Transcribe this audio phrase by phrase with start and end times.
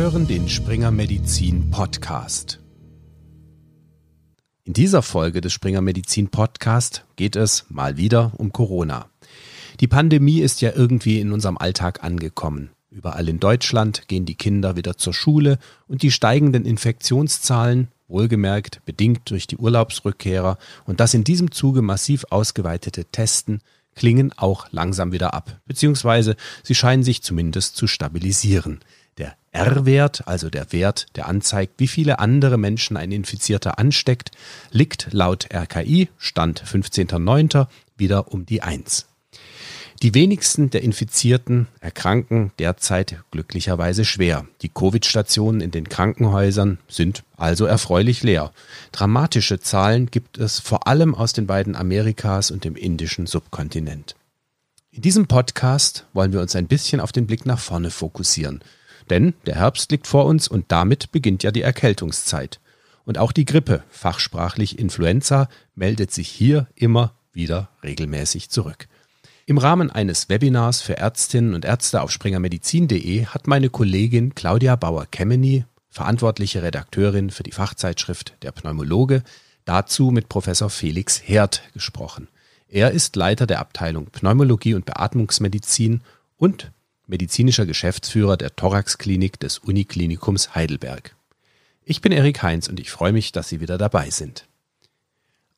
[0.00, 2.58] hören den Springer Medizin Podcast.
[4.64, 9.10] In dieser Folge des Springer Medizin Podcast geht es mal wieder um Corona.
[9.78, 12.70] Die Pandemie ist ja irgendwie in unserem Alltag angekommen.
[12.90, 19.28] Überall in Deutschland gehen die Kinder wieder zur Schule und die steigenden Infektionszahlen, wohlgemerkt bedingt
[19.28, 23.60] durch die Urlaubsrückkehrer und das in diesem Zuge massiv ausgeweitete Testen,
[23.94, 28.80] klingen auch langsam wieder ab, beziehungsweise sie scheinen sich zumindest zu stabilisieren.
[29.20, 34.30] Der R-Wert, also der Wert, der anzeigt, wie viele andere Menschen ein Infizierter ansteckt,
[34.70, 37.66] liegt laut RKI, Stand 15.09.,
[37.98, 39.06] wieder um die 1.
[40.02, 44.46] Die wenigsten der Infizierten erkranken derzeit glücklicherweise schwer.
[44.62, 48.52] Die Covid-Stationen in den Krankenhäusern sind also erfreulich leer.
[48.92, 54.16] Dramatische Zahlen gibt es vor allem aus den beiden Amerikas und dem indischen Subkontinent.
[54.90, 58.64] In diesem Podcast wollen wir uns ein bisschen auf den Blick nach vorne fokussieren.
[59.08, 62.60] Denn der Herbst liegt vor uns und damit beginnt ja die Erkältungszeit.
[63.04, 68.88] Und auch die Grippe, fachsprachlich Influenza, meldet sich hier immer wieder regelmäßig zurück.
[69.46, 75.64] Im Rahmen eines Webinars für Ärztinnen und Ärzte auf springermedizin.de hat meine Kollegin Claudia Bauer-Kemeny,
[75.88, 79.24] verantwortliche Redakteurin für die Fachzeitschrift Der Pneumologe,
[79.64, 82.28] dazu mit Professor Felix Herd gesprochen.
[82.68, 86.02] Er ist Leiter der Abteilung Pneumologie und Beatmungsmedizin
[86.36, 86.70] und
[87.10, 91.14] medizinischer Geschäftsführer der Thoraxklinik des Uniklinikums Heidelberg.
[91.84, 94.46] Ich bin Erik Heinz und ich freue mich, dass Sie wieder dabei sind.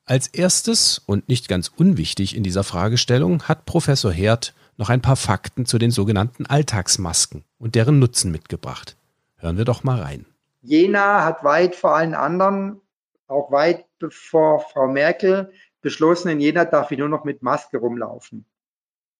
[0.04, 5.16] Als erstes und nicht ganz unwichtig in dieser Fragestellung hat Professor Herd noch ein paar
[5.16, 8.96] Fakten zu den sogenannten Alltagsmasken und deren Nutzen mitgebracht.
[9.36, 10.26] Hören wir doch mal rein.
[10.62, 12.80] Jena hat weit vor allen anderen,
[13.26, 18.44] auch weit bevor Frau Merkel beschlossen, in Jena darf ich nur noch mit Maske rumlaufen.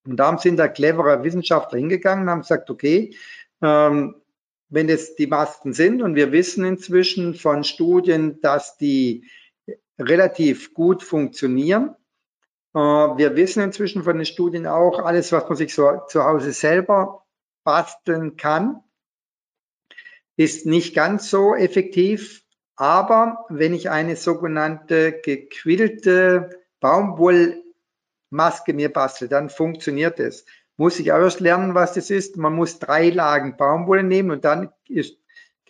[0.04, 3.16] Und darum sind da clevere Wissenschaftler hingegangen und haben gesagt, okay,
[3.62, 4.16] ähm,
[4.68, 9.28] wenn es die Masken sind und wir wissen inzwischen von Studien, dass die
[9.98, 11.94] relativ gut funktionieren.
[12.74, 16.52] Äh, wir wissen inzwischen von den Studien auch, alles, was man sich so zu Hause
[16.52, 17.24] selber
[17.64, 18.82] basteln kann,
[20.36, 22.42] ist nicht ganz so effektiv.
[22.74, 26.62] Aber wenn ich eine sogenannte gequillte
[28.32, 30.44] Baumwollmaske mir bastel, dann funktioniert es.
[30.76, 32.36] Muss ich erst lernen, was das ist.
[32.36, 35.18] Man muss drei Lagen Baumwolle nehmen und dann ist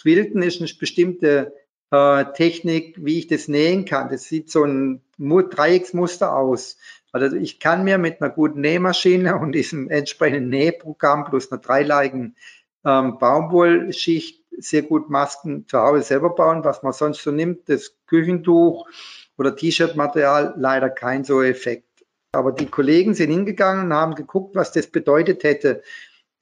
[0.00, 1.52] Quilten ist eine bestimmte
[1.90, 4.08] äh, Technik, wie ich das nähen kann.
[4.08, 6.78] Das sieht so ein Dreiecksmuster aus.
[7.12, 12.36] Also ich kann mir mit einer guten Nähmaschine und diesem entsprechenden Nähprogramm plus einer dreilagigen
[12.84, 17.96] ähm, Baumwollschicht sehr gut Masken zu Hause selber bauen, was man sonst so nimmt, das
[18.06, 18.88] Küchentuch
[19.36, 21.91] oder T-Shirt-Material, leider kein so Effekt.
[22.32, 25.82] Aber die Kollegen sind hingegangen und haben geguckt, was das bedeutet hätte,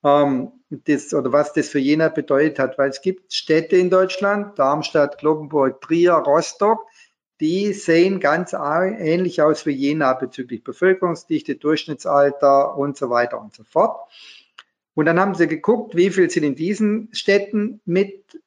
[0.05, 4.59] ähm, das, oder was das für Jena bedeutet hat, weil es gibt Städte in Deutschland,
[4.59, 6.87] Darmstadt, Glockenburg, Trier, Rostock,
[7.41, 13.65] die sehen ganz ähnlich aus wie Jena bezüglich Bevölkerungsdichte, Durchschnittsalter und so weiter und so
[13.65, 14.09] fort.
[14.95, 18.41] Und dann haben sie geguckt, wie viel sind in diesen Städten mit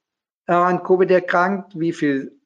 [0.48, 2.40] äh, an Covid erkrankt, wie viel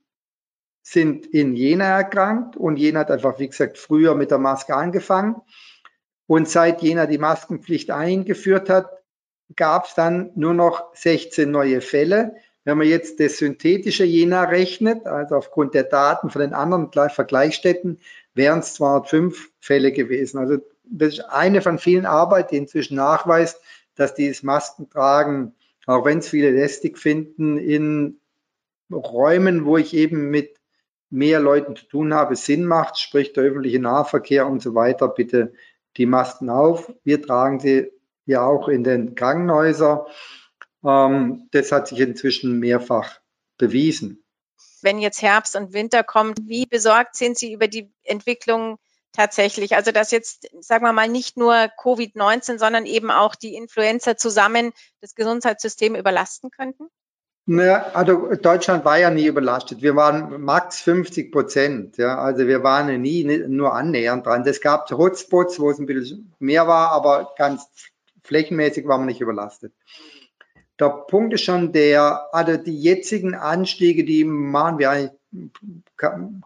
[0.90, 2.56] sind in Jena erkrankt.
[2.56, 5.36] Und Jena hat einfach, wie gesagt, früher mit der Maske angefangen.
[6.28, 8.90] Und seit Jena die Maskenpflicht eingeführt hat,
[9.56, 12.36] gab es dann nur noch 16 neue Fälle.
[12.64, 18.00] Wenn man jetzt das synthetische Jena rechnet, also aufgrund der Daten von den anderen Vergleichsstätten,
[18.34, 20.38] wären es 205 Fälle gewesen.
[20.38, 23.59] Also das ist eine von vielen Arbeiten, die inzwischen nachweist,
[23.96, 25.54] dass dieses Maskentragen,
[25.86, 28.19] auch wenn es viele lästig finden, in
[28.90, 30.58] Räumen, wo ich eben mit
[31.09, 35.53] mehr Leuten zu tun habe, Sinn macht, sprich der öffentliche Nahverkehr und so weiter, bitte
[35.97, 36.94] die Masken auf.
[37.03, 37.91] Wir tragen sie
[38.25, 40.01] ja auch in den Krankenhäusern.
[40.84, 43.19] Ähm, das hat sich inzwischen mehrfach
[43.57, 44.23] bewiesen.
[44.81, 48.77] Wenn jetzt Herbst und Winter kommen, wie besorgt sind Sie über die Entwicklung
[49.12, 49.75] tatsächlich?
[49.75, 54.71] Also dass jetzt, sagen wir mal, nicht nur Covid-19, sondern eben auch die Influenza zusammen
[55.01, 56.89] das Gesundheitssystem überlasten könnten?
[57.49, 59.81] Naja, also Deutschland war ja nie überlastet.
[59.81, 61.97] Wir waren max 50 Prozent.
[61.97, 64.45] Ja, also wir waren nie nur annähernd dran.
[64.45, 67.65] Es gab Hotspots, wo es ein bisschen mehr war, aber ganz
[68.25, 69.71] flächenmäßig waren wir nicht überlastet.
[70.77, 75.11] Der Punkt ist schon der, also die jetzigen Anstiege, die machen wir eigentlich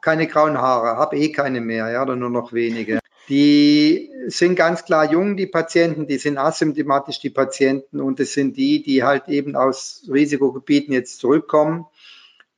[0.02, 3.01] keine grauen Haare, habe eh keine mehr, ja, oder nur noch wenige.
[3.30, 8.58] Die sind ganz klar jung, die Patienten, die sind asymptomatisch, die Patienten, und es sind
[8.58, 11.86] die, die halt eben aus Risikogebieten jetzt zurückkommen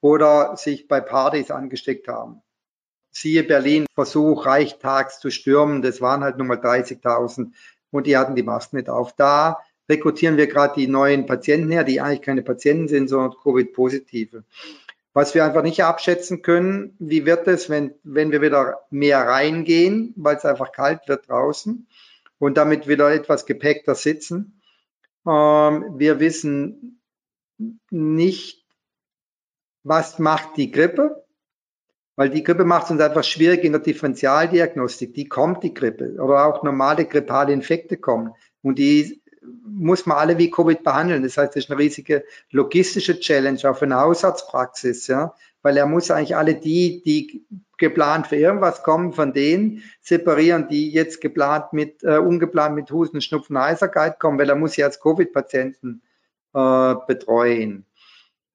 [0.01, 2.41] oder sich bei Partys angesteckt haben.
[3.11, 7.51] Siehe Berlin, Versuch, Reichstags zu stürmen, das waren halt nur mal 30.000
[7.91, 9.13] und die hatten die Masken nicht auf.
[9.13, 14.43] Da rekrutieren wir gerade die neuen Patienten her, die eigentlich keine Patienten sind, sondern Covid-Positive.
[15.13, 20.13] Was wir einfach nicht abschätzen können, wie wird es, wenn, wenn wir wieder mehr reingehen,
[20.17, 21.87] weil es einfach kalt wird draußen
[22.39, 24.61] und damit wieder etwas gepackter sitzen.
[25.25, 26.99] Ähm, wir wissen
[27.91, 28.65] nicht,
[29.83, 31.23] was macht die Grippe,
[32.15, 35.13] weil die Grippe macht es uns einfach schwierig in der Differentialdiagnostik.
[35.13, 38.33] Die kommt, die Grippe, oder auch normale grippale Infekte kommen.
[38.61, 39.22] Und die
[39.65, 41.23] muss man alle wie Covid behandeln.
[41.23, 45.33] Das heißt, das ist eine riesige logistische Challenge auch für eine Hausarztpraxis, ja.
[45.61, 47.45] Weil er muss eigentlich alle die, die
[47.77, 53.21] geplant für irgendwas kommen, von denen separieren, die jetzt geplant mit, äh, ungeplant mit Husten,
[53.21, 56.01] Schnupfen, Heiserkeit kommen, weil er muss ja als Covid-Patienten
[56.53, 57.85] äh, betreuen.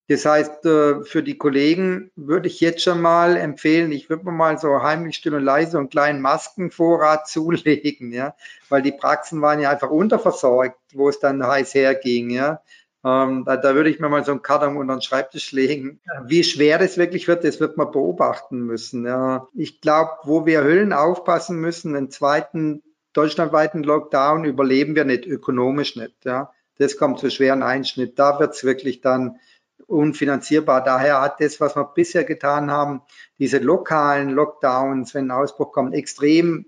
[0.09, 4.33] Das heißt, äh, für die Kollegen würde ich jetzt schon mal empfehlen, ich würde mir
[4.33, 8.35] mal so heimlich still und leise einen kleinen Maskenvorrat zulegen, ja,
[8.71, 12.63] weil die Praxen waren ja einfach unterversorgt, wo es dann heiß herging, ja.
[13.05, 16.01] Ähm, da, da, würde ich mir mal so einen Karton unter den Schreibtisch legen.
[16.25, 19.07] Wie schwer das wirklich wird, das wird man beobachten müssen.
[19.07, 19.47] Ja.
[19.55, 22.83] Ich glaube, wo wir Hüllen aufpassen müssen, einen zweiten
[23.13, 26.25] deutschlandweiten Lockdown überleben wir nicht, ökonomisch nicht.
[26.25, 26.53] Ja.
[26.79, 28.19] Das kommt zu schweren Einschnitt.
[28.19, 29.39] Da wird es wirklich dann
[29.89, 30.85] unfinanzierbar.
[30.85, 33.03] Daher hat das, was wir bisher getan haben,
[33.39, 36.67] diese lokalen Lockdowns, wenn ein Ausbruch kommt, extrem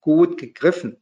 [0.00, 0.96] gut gegriffen.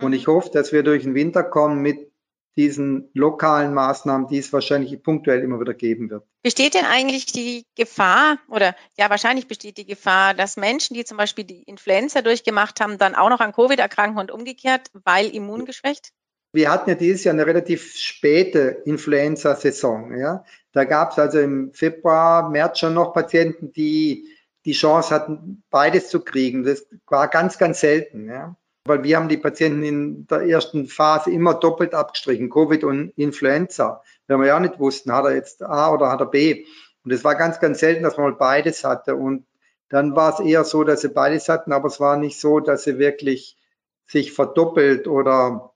[0.00, 2.12] Und ich hoffe, dass wir durch den Winter kommen mit
[2.56, 6.24] diesen lokalen Maßnahmen, die es wahrscheinlich punktuell immer wieder geben wird.
[6.42, 11.16] Besteht denn eigentlich die Gefahr oder ja, wahrscheinlich besteht die Gefahr, dass Menschen, die zum
[11.16, 16.10] Beispiel die Influenza durchgemacht haben, dann auch noch an Covid erkranken und umgekehrt, weil immungeschwächt?
[16.52, 20.16] Wir hatten ja dieses Jahr eine relativ späte Influenza-Saison.
[20.18, 20.44] Ja?
[20.72, 24.26] Da gab es also im Februar, März schon noch Patienten, die
[24.64, 26.64] die Chance hatten, beides zu kriegen.
[26.64, 28.28] Das war ganz, ganz selten.
[28.28, 28.56] Ja?
[28.84, 34.02] Weil wir haben die Patienten in der ersten Phase immer doppelt abgestrichen, Covid und Influenza.
[34.26, 36.64] Wenn wir ja nicht wussten, hat er jetzt A oder hat er B.
[37.04, 39.16] Und es war ganz, ganz selten, dass man mal beides hatte.
[39.16, 39.46] Und
[39.88, 42.84] dann war es eher so, dass sie beides hatten, aber es war nicht so, dass
[42.84, 43.56] sie wirklich
[44.06, 45.72] sich verdoppelt oder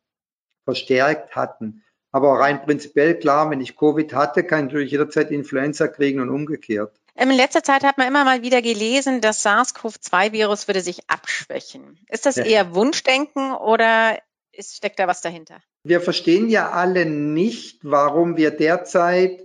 [0.64, 1.82] verstärkt hatten.
[2.10, 6.28] Aber rein prinzipiell klar, wenn ich Covid hatte, kann ich natürlich jederzeit Influenza kriegen und
[6.28, 6.94] umgekehrt.
[7.16, 11.98] Ähm, in letzter Zeit hat man immer mal wieder gelesen, das SARS-CoV-2-Virus würde sich abschwächen.
[12.08, 12.44] Ist das ja.
[12.44, 14.18] eher Wunschdenken oder
[14.52, 15.60] ist, steckt da was dahinter?
[15.84, 19.42] Wir verstehen ja alle nicht, warum wir derzeit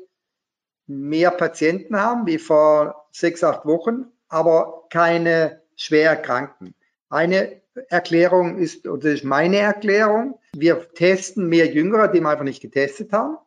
[0.86, 6.74] mehr Patienten haben wie vor sechs, acht Wochen, aber keine schwer Erkrankten.
[7.10, 12.44] Eine Erklärung ist, oder das ist meine Erklärung, wir testen mehr Jüngere, die wir einfach
[12.44, 13.38] nicht getestet haben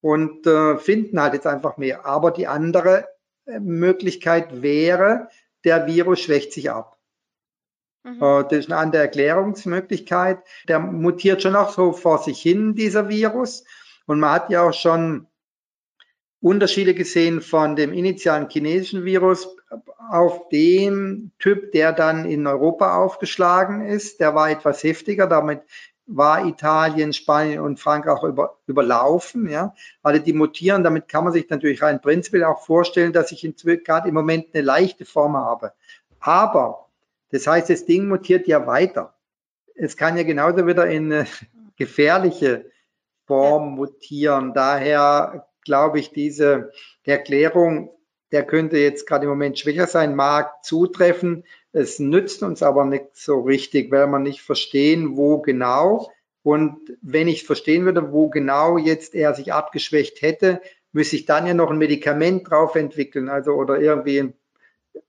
[0.00, 2.06] und äh, finden halt jetzt einfach mehr.
[2.06, 3.08] Aber die andere
[3.46, 5.28] äh, Möglichkeit wäre,
[5.64, 6.96] der Virus schwächt sich ab.
[8.04, 8.22] Mhm.
[8.22, 10.38] Äh, das ist eine andere Erklärungsmöglichkeit.
[10.68, 13.64] Der mutiert schon auch so vor sich hin, dieser Virus.
[14.06, 15.26] Und man hat ja auch schon
[16.40, 19.56] Unterschiede gesehen von dem initialen chinesischen Virus
[20.10, 24.20] auf dem Typ, der dann in Europa aufgeschlagen ist.
[24.20, 25.62] Der war etwas heftiger, damit
[26.06, 29.48] war Italien, Spanien und Frankreich über, überlaufen.
[29.48, 29.74] Ja.
[30.02, 33.42] Alle die mutieren, damit kann man sich natürlich rein prinzipiell auch vorstellen, dass ich
[33.84, 35.72] gerade im Moment eine leichte Form habe.
[36.20, 36.86] Aber
[37.30, 39.14] das heißt, das Ding mutiert ja weiter.
[39.74, 41.26] Es kann ja genauso wieder in eine
[41.76, 42.70] gefährliche
[43.26, 44.54] Form mutieren.
[44.54, 46.72] Daher glaube ich, diese
[47.04, 47.90] Erklärung,
[48.32, 51.44] der könnte jetzt gerade im Moment schwächer sein, mag zutreffen.
[51.72, 56.10] Es nützt uns aber nicht so richtig, weil wir nicht verstehen, wo genau.
[56.42, 61.46] Und wenn ich verstehen würde, wo genau jetzt er sich abgeschwächt hätte, müsste ich dann
[61.46, 64.32] ja noch ein Medikament drauf entwickeln, also oder irgendwie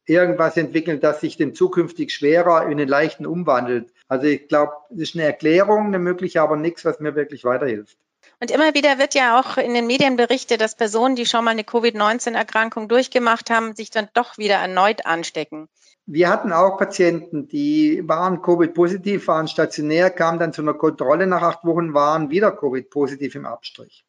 [0.05, 3.93] irgendwas entwickeln, das sich dem zukünftig schwerer in den leichten umwandelt.
[4.07, 7.97] Also ich glaube, das ist eine Erklärung, eine mögliche, aber nichts, was mir wirklich weiterhilft.
[8.39, 11.51] Und immer wieder wird ja auch in den Medien berichtet, dass Personen, die schon mal
[11.51, 15.70] eine Covid-19-Erkrankung durchgemacht haben, sich dann doch wieder erneut anstecken.
[16.06, 21.41] Wir hatten auch Patienten, die waren Covid-positiv, waren stationär, kamen dann zu einer Kontrolle nach
[21.41, 24.06] acht Wochen, waren wieder Covid-positiv im Abstrich.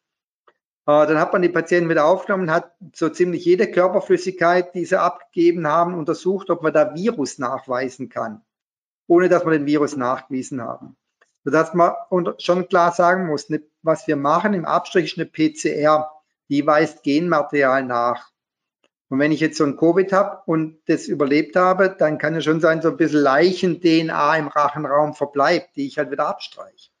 [0.85, 5.01] Äh, dann hat man die Patienten wieder aufgenommen, hat so ziemlich jede Körperflüssigkeit, die sie
[5.01, 8.43] abgegeben haben, untersucht, ob man da Virus nachweisen kann,
[9.07, 10.98] ohne dass wir den Virus nachgewiesen haben
[11.43, 11.93] sodass man
[12.37, 16.09] schon klar sagen muss, ne, was wir machen im Abstrich ist eine PCR,
[16.49, 18.29] die weist Genmaterial nach.
[19.09, 22.43] Und wenn ich jetzt so ein Covid habe und das überlebt habe, dann kann es
[22.43, 26.91] schon sein, so ein bisschen Leichen-DNA im Rachenraum verbleibt, die ich halt wieder abstreiche.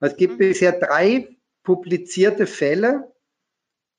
[0.00, 0.38] Es gibt mhm.
[0.38, 3.12] bisher drei publizierte Fälle,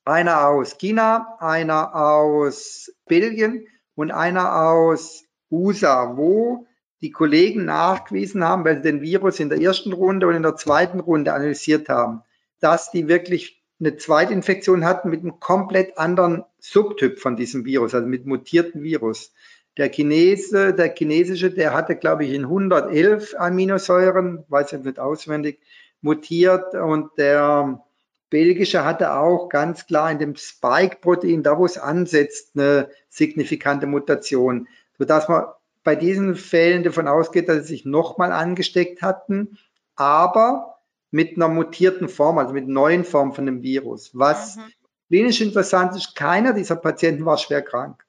[0.06, 6.67] einer aus China, einer aus Belgien und einer aus USA, wo
[7.02, 10.56] die Kollegen nachgewiesen haben, weil sie den Virus in der ersten Runde und in der
[10.56, 12.22] zweiten Runde analysiert haben,
[12.60, 18.08] dass die wirklich eine Zweitinfektion hatten mit einem komplett anderen Subtyp von diesem Virus, also
[18.08, 19.34] mit mutierten Virus.
[19.78, 25.60] Der Chinese, der chinesische, der hatte, glaube ich, in 111 Aminosäuren, weiß ich nicht auswendig,
[26.02, 27.84] mutiert und der
[28.32, 34.68] belgische hatte auch ganz klar in dem Spike-Protein, da wo es ansetzt, eine signifikante Mutation,
[34.98, 35.46] sodass man
[35.88, 39.58] bei diesen Fällen davon ausgeht, dass sie sich nochmal angesteckt hatten,
[39.96, 44.12] aber mit einer mutierten Form, also mit neuen Formen von dem Virus.
[44.12, 44.64] Was mhm.
[45.08, 48.04] klinisch interessant ist, keiner dieser Patienten war schwer krank.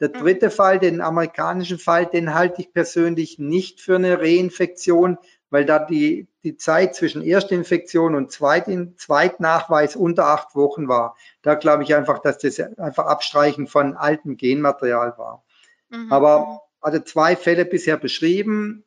[0.00, 0.18] Der mhm.
[0.18, 5.16] dritte Fall, den amerikanischen Fall, den halte ich persönlich nicht für eine Reinfektion,
[5.48, 11.16] weil da die, die Zeit zwischen Erstinfektion und Zweitin, Zweitnachweis unter acht Wochen war.
[11.40, 15.42] Da glaube ich einfach, dass das einfach Abstreichen von altem Genmaterial war.
[15.88, 16.12] Mhm.
[16.12, 18.84] Aber also zwei Fälle bisher beschrieben,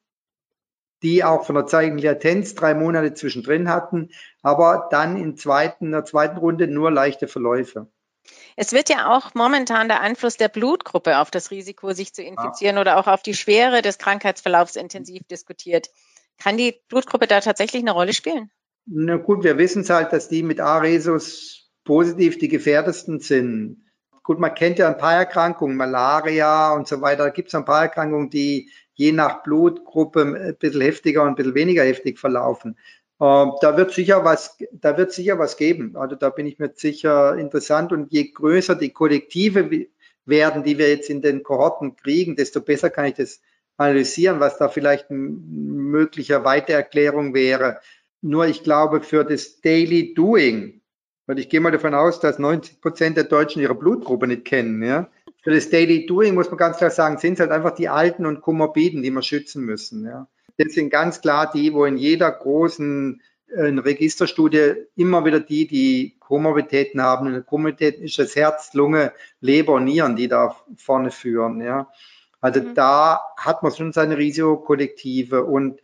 [1.03, 4.09] die auch von der zeitlichen Latenz drei Monate zwischendrin hatten,
[4.41, 7.87] aber dann in, zweiten, in der zweiten Runde nur leichte Verläufe.
[8.55, 12.75] Es wird ja auch momentan der Einfluss der Blutgruppe auf das Risiko, sich zu infizieren
[12.75, 12.81] ja.
[12.81, 15.89] oder auch auf die Schwere des Krankheitsverlaufs intensiv diskutiert.
[16.37, 18.51] Kann die Blutgruppe da tatsächlich eine Rolle spielen?
[18.85, 23.85] Na gut, wir wissen es halt, dass die mit A-Resus positiv die gefährdesten sind.
[24.31, 27.25] Gut, man kennt ja ein paar Erkrankungen, Malaria und so weiter.
[27.25, 31.35] Da gibt es ein paar Erkrankungen, die je nach Blutgruppe ein bisschen heftiger und ein
[31.35, 32.77] bisschen weniger heftig verlaufen.
[33.19, 35.97] Ähm, da wird sicher was, da wird sicher was geben.
[35.97, 37.91] Also da bin ich mir sicher interessant.
[37.91, 39.69] Und je größer die Kollektive
[40.23, 43.41] werden, die wir jetzt in den Kohorten kriegen, desto besser kann ich das
[43.75, 47.81] analysieren, was da vielleicht eine mögliche Weitererklärung wäre.
[48.21, 50.80] Nur ich glaube, für das Daily Doing,
[51.31, 54.83] weil ich gehe mal davon aus, dass 90 Prozent der Deutschen ihre Blutgruppe nicht kennen,
[54.83, 55.09] ja.
[55.41, 58.25] Für das Daily Doing muss man ganz klar sagen, sind es halt einfach die Alten
[58.25, 60.27] und Komorbiden, die wir schützen müssen, ja.
[60.57, 66.17] Das sind ganz klar die, wo in jeder großen äh, Registerstudie immer wieder die, die
[66.19, 67.33] Komorbiditäten haben.
[67.33, 71.61] Und Komorbidität ist das Herz, Lunge, Leber Nieren, die da vorne führen.
[71.61, 71.87] Ja.
[72.41, 72.75] Also mhm.
[72.75, 75.79] da hat man schon seine Risikokollektive und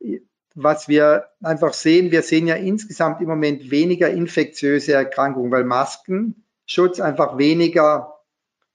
[0.00, 0.22] äh,
[0.60, 6.98] was wir einfach sehen, wir sehen ja insgesamt im Moment weniger infektiöse Erkrankungen, weil Maskenschutz
[7.00, 8.18] einfach weniger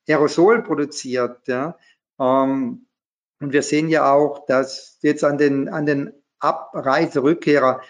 [0.08, 1.46] Aerosol produziert.
[1.48, 1.78] Ja.
[2.20, 2.86] Ähm,
[3.42, 7.82] und wir sehen ja auch, dass jetzt an den, an den Abreiserückkehrer,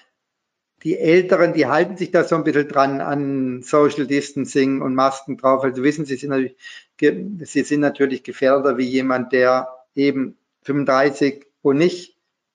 [0.82, 5.38] die Älteren, die halten sich da so ein bisschen dran an Social Distancing und Masken
[5.38, 5.64] drauf.
[5.64, 6.58] Also wissen Sie, sind natürlich,
[7.00, 12.13] sie sind natürlich gefährdeter wie jemand, der eben 35 und nicht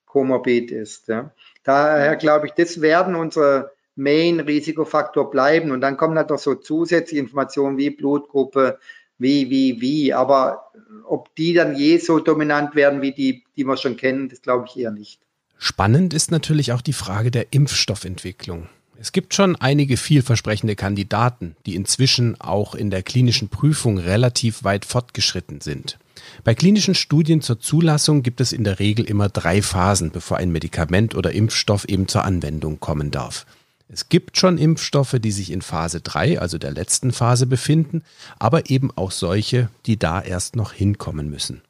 [0.08, 1.08] komorbid ist.
[1.08, 1.30] Ja.
[1.64, 5.70] Daher glaube ich, das werden unsere Main-Risikofaktor bleiben.
[5.70, 8.78] Und dann kommen halt noch so zusätzliche Informationen wie Blutgruppe,
[9.18, 10.14] wie, wie, wie.
[10.14, 10.70] Aber
[11.04, 14.66] ob die dann je so dominant werden wie die, die wir schon kennen, das glaube
[14.68, 15.20] ich eher nicht.
[15.58, 18.68] Spannend ist natürlich auch die Frage der Impfstoffentwicklung.
[19.00, 24.84] Es gibt schon einige vielversprechende Kandidaten, die inzwischen auch in der klinischen Prüfung relativ weit
[24.84, 25.98] fortgeschritten sind.
[26.44, 30.50] Bei klinischen Studien zur Zulassung gibt es in der Regel immer drei Phasen, bevor ein
[30.50, 33.46] Medikament oder Impfstoff eben zur Anwendung kommen darf.
[33.88, 38.02] Es gibt schon Impfstoffe, die sich in Phase 3, also der letzten Phase, befinden,
[38.38, 41.62] aber eben auch solche, die da erst noch hinkommen müssen.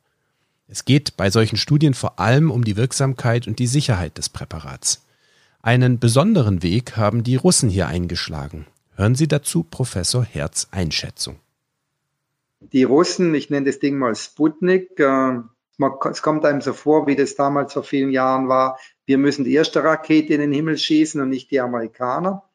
[0.66, 5.02] Es geht bei solchen Studien vor allem um die Wirksamkeit und die Sicherheit des Präparats.
[5.62, 8.66] Einen besonderen Weg haben die Russen hier eingeschlagen.
[8.96, 11.36] Hören Sie dazu Professor Herz Einschätzung.
[12.60, 15.38] Die Russen, ich nenne das Ding mal Sputnik, äh,
[16.10, 19.54] es kommt einem so vor, wie das damals vor vielen Jahren war, wir müssen die
[19.54, 22.48] erste Rakete in den Himmel schießen und nicht die Amerikaner.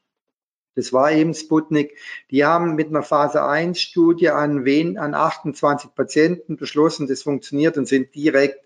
[0.75, 1.97] Das war eben Sputnik.
[2.31, 7.77] Die haben mit einer Phase 1 Studie an, wen, an 28 Patienten beschlossen, das funktioniert
[7.77, 8.59] und sind direkt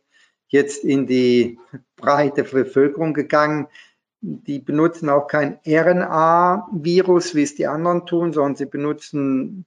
[0.48, 1.60] jetzt in die
[1.96, 3.68] breite Bevölkerung gegangen.
[4.22, 9.66] Die benutzen auch kein RNA-Virus, wie es die anderen tun, sondern sie benutzen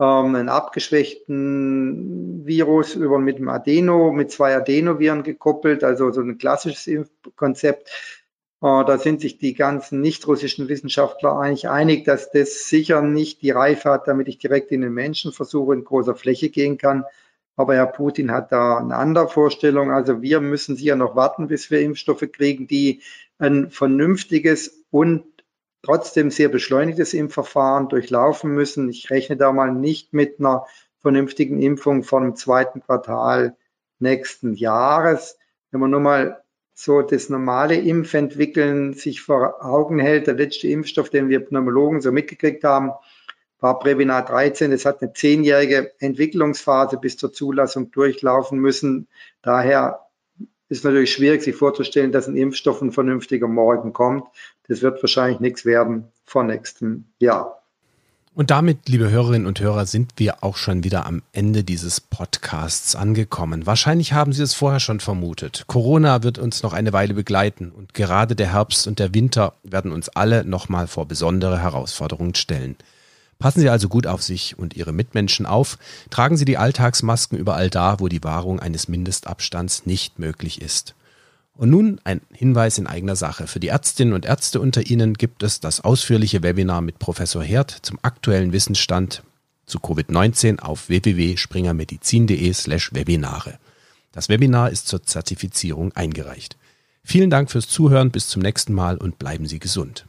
[0.00, 6.38] ähm, einen abgeschwächten Virus über mit dem Adeno, mit zwei Adenoviren gekoppelt, also so ein
[6.38, 7.88] klassisches Impfkonzept.
[8.60, 13.50] Äh, da sind sich die ganzen nicht-russischen Wissenschaftler eigentlich einig, dass das sicher nicht die
[13.50, 17.04] Reife hat, damit ich direkt in den Menschenversuche in großer Fläche gehen kann.
[17.56, 19.90] Aber Herr Putin hat da eine andere Vorstellung.
[19.90, 23.02] Also wir müssen sicher noch warten, bis wir Impfstoffe kriegen, die
[23.38, 25.24] ein vernünftiges und
[25.82, 28.88] trotzdem sehr beschleunigtes Impfverfahren durchlaufen müssen.
[28.88, 30.66] Ich rechne da mal nicht mit einer
[31.00, 33.56] vernünftigen Impfung von dem zweiten Quartal
[33.98, 35.38] nächsten Jahres.
[35.70, 36.42] Wenn man nur mal
[36.74, 42.12] so das normale Impfentwickeln sich vor Augen hält, der letzte Impfstoff, den wir Pneumologen so
[42.12, 42.92] mitgekriegt haben,
[43.60, 44.70] war Previna 13.
[44.72, 49.08] Es hat eine zehnjährige Entwicklungsphase bis zur Zulassung durchlaufen müssen.
[49.42, 50.07] Daher
[50.68, 54.24] ist natürlich schwierig, sich vorzustellen, dass ein Impfstoff ein vernünftiger Morgen kommt.
[54.68, 57.62] Das wird wahrscheinlich nichts werden vor nächstem Jahr.
[58.34, 62.94] Und damit, liebe Hörerinnen und Hörer, sind wir auch schon wieder am Ende dieses Podcasts
[62.94, 63.66] angekommen.
[63.66, 65.64] Wahrscheinlich haben Sie es vorher schon vermutet.
[65.66, 69.90] Corona wird uns noch eine Weile begleiten und gerade der Herbst und der Winter werden
[69.90, 72.76] uns alle nochmal vor besondere Herausforderungen stellen.
[73.38, 75.78] Passen Sie also gut auf sich und Ihre Mitmenschen auf.
[76.10, 80.94] Tragen Sie die Alltagsmasken überall da, wo die Wahrung eines Mindestabstands nicht möglich ist.
[81.54, 83.46] Und nun ein Hinweis in eigener Sache.
[83.46, 87.70] Für die Ärztinnen und Ärzte unter Ihnen gibt es das ausführliche Webinar mit Professor Herd
[87.82, 89.22] zum aktuellen Wissensstand
[89.66, 93.58] zu Covid-19 auf www.springermedizin.de slash Webinare.
[94.12, 96.56] Das Webinar ist zur Zertifizierung eingereicht.
[97.04, 100.06] Vielen Dank fürs Zuhören, bis zum nächsten Mal und bleiben Sie gesund.